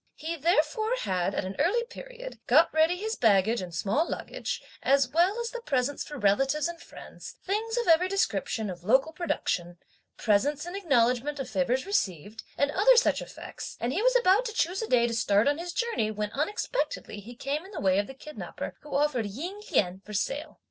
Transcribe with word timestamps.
He 0.15 0.35
therefore, 0.35 0.95
had, 1.01 1.35
at 1.35 1.45
an 1.45 1.55
early 1.59 1.83
period, 1.83 2.39
got 2.47 2.73
ready 2.73 2.97
his 2.97 3.15
baggage 3.15 3.61
and 3.61 3.71
small 3.71 4.09
luggage, 4.09 4.59
as 4.81 5.07
well 5.09 5.39
as 5.39 5.51
the 5.51 5.61
presents 5.61 6.03
for 6.03 6.17
relatives 6.17 6.67
and 6.67 6.81
friends, 6.81 7.35
things 7.45 7.77
of 7.77 7.87
every 7.87 8.09
description 8.09 8.71
of 8.71 8.83
local 8.83 9.11
production, 9.13 9.77
presents 10.17 10.65
in 10.65 10.75
acknowledgment 10.75 11.39
of 11.39 11.47
favours 11.51 11.85
received, 11.85 12.41
and 12.57 12.71
other 12.71 12.95
such 12.95 13.21
effects, 13.21 13.77
and 13.79 13.93
he 13.93 14.01
was 14.01 14.15
about 14.15 14.43
to 14.45 14.53
choose 14.53 14.81
a 14.81 14.87
day 14.87 15.05
to 15.05 15.13
start 15.13 15.47
on 15.47 15.59
his 15.59 15.71
journey 15.71 16.09
when 16.09 16.31
unexpectedly 16.31 17.19
he 17.19 17.35
came 17.35 17.63
in 17.63 17.69
the 17.69 17.79
way 17.79 17.99
of 17.99 18.07
the 18.07 18.15
kidnapper 18.15 18.75
who 18.79 18.95
offered 18.95 19.27
Ying 19.27 19.61
Lien 19.71 20.01
for 20.03 20.13
sale. 20.13 20.59